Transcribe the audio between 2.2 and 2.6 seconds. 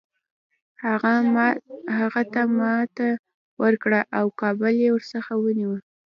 ته